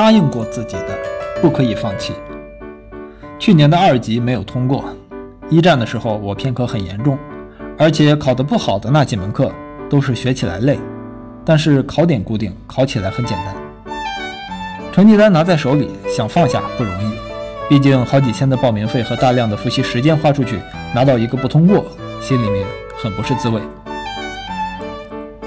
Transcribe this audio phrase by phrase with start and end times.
[0.00, 0.98] 答应过自己的，
[1.42, 2.14] 不可以放弃。
[3.38, 4.82] 去年的二级没有通过，
[5.50, 7.18] 一战的时候我偏科很严重，
[7.76, 9.52] 而且考得不好的那几门课
[9.90, 10.78] 都是学起来累，
[11.44, 13.54] 但是考点固定，考起来很简单。
[14.90, 17.12] 成绩单拿在手里，想放下不容易，
[17.68, 20.58] 毕竟好几千的报名费和大量的复习时间花出去，
[20.94, 21.84] 拿到一个不通过，
[22.22, 23.60] 心里面很不是滋味。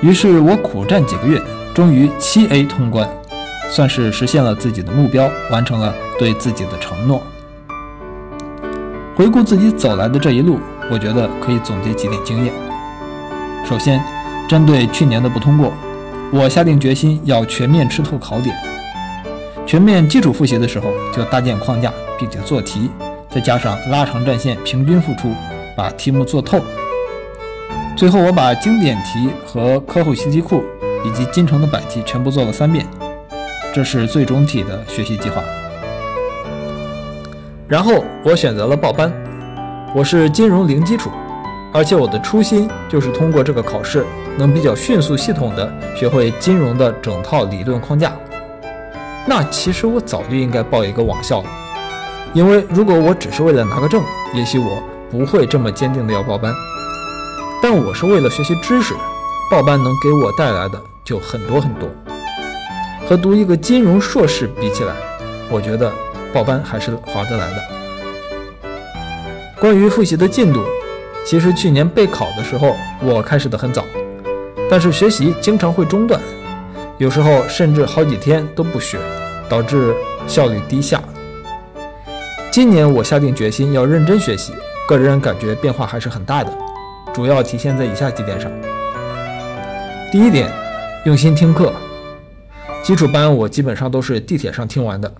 [0.00, 1.42] 于是我苦战几个月，
[1.74, 3.08] 终于七 A 通关，
[3.70, 7.22] 算是实现了自己的目标，完成了对自己的承诺。
[9.16, 10.58] 回顾自己走来的这一路，
[10.90, 12.52] 我觉得可以总结几点经验。
[13.68, 14.02] 首先，
[14.48, 15.72] 针对去年的不通过，
[16.30, 18.54] 我下定决心要全面吃透考点。
[19.66, 22.90] 全面基础复习的时候，就搭建框架，并且做题，
[23.30, 25.32] 再加上拉长战线，平均付出，
[25.76, 26.60] 把题目做透。
[27.96, 30.62] 最后，我把经典题和课后习题库
[31.04, 32.86] 以及金城的百题全部做了三遍，
[33.76, 35.44] 这是最终体的学习计划。
[37.68, 39.12] 然后我选择了报班，
[39.94, 41.10] 我是金融零基础，
[41.74, 44.06] 而且我的初心就是通过这个考试，
[44.38, 48.16] 能比较迅速系统的学会金融的整套理论框架。
[49.26, 51.48] 那其实我早就应该报一个网校了，
[52.32, 54.02] 因为如果我只是为了拿个证，
[54.32, 56.50] 也许我不会这么坚定的要报班。
[57.62, 58.94] 但我是为了学习知识，
[59.50, 61.86] 报班能给我带来的就很多很多。
[63.08, 64.92] 和读一个金融硕士比起来，
[65.48, 65.92] 我觉得
[66.32, 67.62] 报班还是划得来的。
[69.60, 70.60] 关于复习的进度，
[71.24, 73.84] 其实去年备考的时候我开始的很早，
[74.68, 76.20] 但是学习经常会中断，
[76.98, 78.98] 有时候甚至好几天都不学，
[79.48, 79.94] 导致
[80.26, 81.00] 效率低下。
[82.50, 84.52] 今年我下定决心要认真学习，
[84.88, 86.52] 个人感觉变化还是很大的。
[87.14, 88.50] 主要体现在以下几点上。
[90.10, 90.50] 第一点，
[91.04, 91.72] 用心听课。
[92.86, 95.12] 基础班我基本上都是地铁上听完的，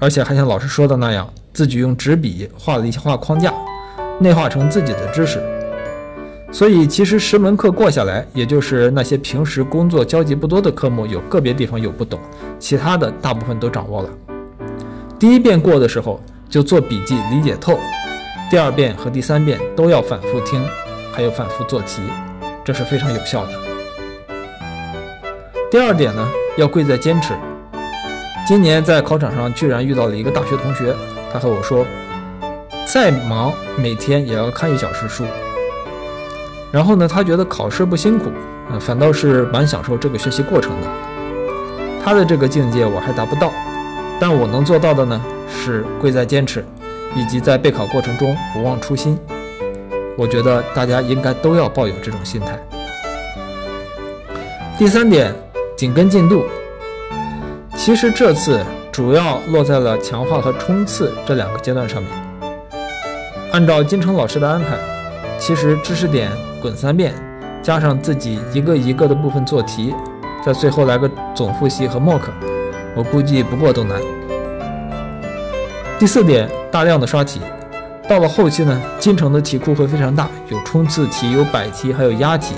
[0.00, 3.54] 而且还像老师说的那样，自己用纸笔画了一些画框架，
[4.18, 5.40] 内化成自己的知识。
[6.50, 12.18] 所以其实十门课过下来，也就是那些平时工作交集不多的科目，有个别地方有不懂，
[12.58, 14.08] 其他的大部分都掌握了。
[15.16, 17.78] 第一遍过的时候就做笔记理解透，
[18.50, 20.60] 第二遍和第三遍都要反复听。
[21.12, 22.02] 还有反复做题，
[22.64, 23.52] 这是非常有效的。
[25.70, 27.34] 第二点呢，要贵在坚持。
[28.46, 30.94] 今年在考场上居然遇到了一个大学同学，
[31.32, 31.84] 他和我说，
[32.86, 35.24] 再忙每天也要看一小时书。
[36.70, 38.30] 然后呢，他觉得考试不辛苦，
[38.70, 40.88] 呃，反倒是蛮享受这个学习过程的。
[42.04, 43.50] 他的这个境界我还达不到，
[44.20, 46.64] 但我能做到的呢，是贵在坚持，
[47.16, 49.18] 以及在备考过程中不忘初心。
[50.16, 52.58] 我觉得大家应该都要抱有这种心态。
[54.76, 55.34] 第三点，
[55.84, 56.46] 紧跟进度。
[57.76, 58.58] 其实这次
[58.90, 62.10] 主要落在了强化和冲刺这两个阶段上面。
[63.52, 64.78] 按照金城老师的安排，
[65.38, 66.30] 其实知识点
[66.62, 67.12] 滚三遍，
[67.62, 69.94] 加上自己一个一个的部分做题，
[70.42, 72.22] 在最后来个总复习和 mock，
[72.96, 74.00] 我估计不过都难。
[75.98, 77.42] 第四点，大量的刷题。
[78.08, 82.54] 到了后期呢，金城的题库会非常大，有冲刺题，有百题，还有押题。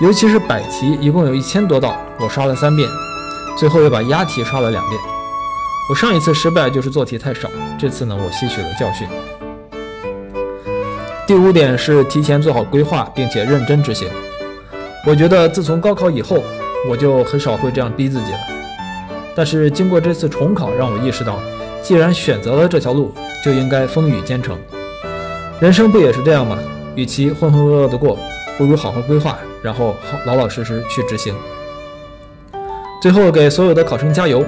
[0.00, 2.88] 尤其是百题，一共有一千多道，我刷了三遍，
[3.56, 5.00] 最后又把押题刷了两遍。
[5.88, 7.48] 我上一次失败就是做题太少，
[7.78, 9.06] 这次呢，我吸取了教训。
[11.26, 14.08] 第五点是提前做好规划，并且认真执行。
[15.06, 16.42] 我觉得自从高考以后，
[16.88, 18.38] 我就很少会这样逼自己了。
[19.36, 21.38] 但是经过这次重考，让我意识到，
[21.80, 23.14] 既然选择了这条路，
[23.44, 24.58] 就应该风雨兼程，
[25.60, 26.58] 人生不也是这样吗？
[26.94, 28.18] 与其浑浑噩噩的过，
[28.58, 29.94] 不如好好规划，然后
[30.26, 31.34] 老老实实去执行。
[33.00, 34.44] 最后给所有的考生加油！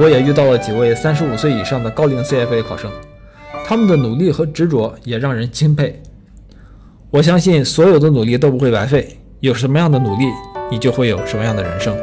[0.00, 2.90] 我也遇到了几位三十五岁以上的高龄 CFA 考生，
[3.66, 6.00] 他们的努力和执着也让人钦佩。
[7.10, 10.26] 我相信所有的努力都不会白费，有什么样的努力，
[10.70, 11.96] 你就会有什么样的人生。